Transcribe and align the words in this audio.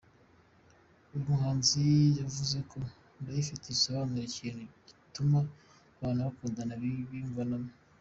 Uyu 1.11 1.21
muhanzi 1.27 1.83
yavuze 2.19 2.57
ko 2.71 2.77
Ndayifite 3.21 3.65
bisobanura 3.73 4.23
ikintu 4.29 4.61
gituma 5.03 5.37
abantu 5.99 6.21
bakundana 6.27 6.73
biyumvanamo. 6.81 7.69